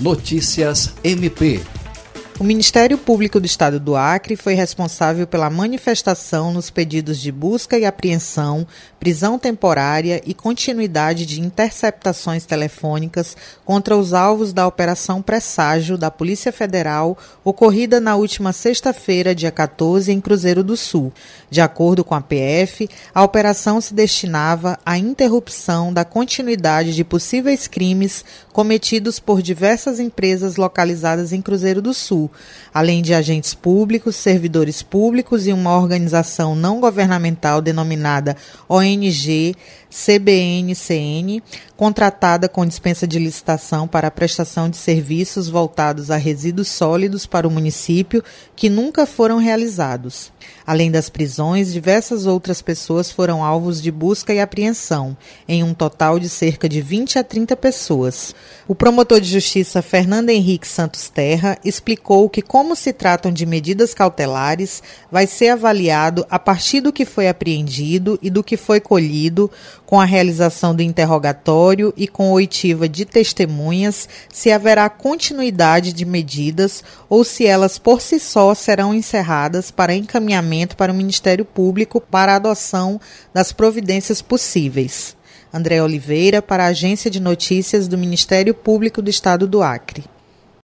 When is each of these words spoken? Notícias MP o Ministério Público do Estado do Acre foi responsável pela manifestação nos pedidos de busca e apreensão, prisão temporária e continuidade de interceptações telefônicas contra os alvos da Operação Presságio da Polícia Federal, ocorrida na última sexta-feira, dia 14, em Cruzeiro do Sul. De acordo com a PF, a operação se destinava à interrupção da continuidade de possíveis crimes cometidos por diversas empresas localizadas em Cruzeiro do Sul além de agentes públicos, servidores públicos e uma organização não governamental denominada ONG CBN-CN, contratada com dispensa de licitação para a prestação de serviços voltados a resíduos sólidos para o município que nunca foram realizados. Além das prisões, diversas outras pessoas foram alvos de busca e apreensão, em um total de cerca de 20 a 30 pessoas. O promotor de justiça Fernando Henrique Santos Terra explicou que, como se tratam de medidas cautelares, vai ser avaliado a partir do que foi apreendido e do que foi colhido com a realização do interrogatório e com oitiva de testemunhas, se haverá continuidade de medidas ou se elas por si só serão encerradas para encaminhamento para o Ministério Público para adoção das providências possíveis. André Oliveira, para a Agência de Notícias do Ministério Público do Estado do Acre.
Notícias 0.00 0.94
MP 1.02 1.77
o 2.40 2.44
Ministério 2.44 2.96
Público 2.96 3.40
do 3.40 3.46
Estado 3.46 3.80
do 3.80 3.96
Acre 3.96 4.36
foi 4.36 4.54
responsável 4.54 5.26
pela 5.26 5.50
manifestação 5.50 6.52
nos 6.52 6.70
pedidos 6.70 7.18
de 7.18 7.32
busca 7.32 7.76
e 7.76 7.84
apreensão, 7.84 8.64
prisão 9.00 9.36
temporária 9.40 10.22
e 10.24 10.32
continuidade 10.32 11.26
de 11.26 11.40
interceptações 11.40 12.46
telefônicas 12.46 13.36
contra 13.64 13.96
os 13.96 14.12
alvos 14.12 14.52
da 14.52 14.68
Operação 14.68 15.20
Presságio 15.20 15.98
da 15.98 16.12
Polícia 16.12 16.52
Federal, 16.52 17.18
ocorrida 17.42 17.98
na 17.98 18.14
última 18.14 18.52
sexta-feira, 18.52 19.34
dia 19.34 19.50
14, 19.50 20.12
em 20.12 20.20
Cruzeiro 20.20 20.62
do 20.62 20.76
Sul. 20.76 21.12
De 21.50 21.60
acordo 21.60 22.04
com 22.04 22.14
a 22.14 22.20
PF, 22.20 22.88
a 23.12 23.24
operação 23.24 23.80
se 23.80 23.92
destinava 23.92 24.78
à 24.86 24.96
interrupção 24.96 25.92
da 25.92 26.04
continuidade 26.04 26.94
de 26.94 27.02
possíveis 27.02 27.66
crimes 27.66 28.24
cometidos 28.52 29.18
por 29.18 29.42
diversas 29.42 29.98
empresas 29.98 30.56
localizadas 30.56 31.32
em 31.32 31.42
Cruzeiro 31.42 31.82
do 31.82 31.92
Sul 31.92 32.27
além 32.72 33.02
de 33.02 33.14
agentes 33.14 33.54
públicos, 33.54 34.16
servidores 34.16 34.82
públicos 34.82 35.46
e 35.46 35.52
uma 35.52 35.76
organização 35.76 36.54
não 36.54 36.80
governamental 36.80 37.60
denominada 37.60 38.36
ONG 38.68 39.54
CBN-CN, 39.90 41.42
contratada 41.76 42.48
com 42.48 42.66
dispensa 42.66 43.06
de 43.06 43.18
licitação 43.18 43.88
para 43.88 44.08
a 44.08 44.10
prestação 44.10 44.68
de 44.68 44.76
serviços 44.76 45.48
voltados 45.48 46.10
a 46.10 46.16
resíduos 46.16 46.68
sólidos 46.68 47.24
para 47.24 47.48
o 47.48 47.50
município 47.50 48.22
que 48.54 48.68
nunca 48.68 49.06
foram 49.06 49.38
realizados. 49.38 50.30
Além 50.66 50.90
das 50.90 51.08
prisões, 51.08 51.72
diversas 51.72 52.26
outras 52.26 52.60
pessoas 52.60 53.10
foram 53.10 53.42
alvos 53.42 53.80
de 53.80 53.90
busca 53.90 54.34
e 54.34 54.40
apreensão, 54.40 55.16
em 55.48 55.62
um 55.64 55.72
total 55.72 56.18
de 56.18 56.28
cerca 56.28 56.68
de 56.68 56.82
20 56.82 57.18
a 57.18 57.24
30 57.24 57.56
pessoas. 57.56 58.34
O 58.66 58.74
promotor 58.74 59.20
de 59.20 59.28
justiça 59.28 59.80
Fernando 59.80 60.30
Henrique 60.30 60.68
Santos 60.68 61.08
Terra 61.08 61.58
explicou 61.64 62.17
que, 62.26 62.40
como 62.40 62.74
se 62.74 62.90
tratam 62.90 63.30
de 63.30 63.44
medidas 63.44 63.92
cautelares, 63.92 64.82
vai 65.12 65.26
ser 65.26 65.50
avaliado 65.50 66.26
a 66.30 66.38
partir 66.38 66.80
do 66.80 66.90
que 66.90 67.04
foi 67.04 67.28
apreendido 67.28 68.18
e 68.22 68.30
do 68.30 68.42
que 68.42 68.56
foi 68.56 68.80
colhido 68.80 69.50
com 69.84 70.00
a 70.00 70.06
realização 70.06 70.74
do 70.74 70.80
interrogatório 70.80 71.92
e 71.98 72.08
com 72.08 72.32
oitiva 72.32 72.88
de 72.88 73.04
testemunhas, 73.04 74.08
se 74.32 74.50
haverá 74.50 74.88
continuidade 74.88 75.92
de 75.92 76.06
medidas 76.06 76.82
ou 77.10 77.24
se 77.24 77.44
elas 77.44 77.78
por 77.78 78.00
si 78.00 78.18
só 78.18 78.54
serão 78.54 78.94
encerradas 78.94 79.70
para 79.70 79.94
encaminhamento 79.94 80.78
para 80.78 80.92
o 80.92 80.96
Ministério 80.96 81.44
Público 81.44 82.00
para 82.00 82.36
adoção 82.36 82.98
das 83.34 83.52
providências 83.52 84.22
possíveis. 84.22 85.14
André 85.52 85.82
Oliveira, 85.82 86.40
para 86.40 86.64
a 86.64 86.68
Agência 86.68 87.10
de 87.10 87.20
Notícias 87.20 87.88
do 87.88 87.98
Ministério 87.98 88.54
Público 88.54 89.02
do 89.02 89.10
Estado 89.10 89.46
do 89.46 89.62
Acre. 89.62 90.04